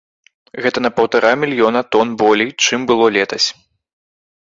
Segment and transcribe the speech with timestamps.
[0.65, 3.47] Гэта на паўтара мільёна тон болей, чым было летась.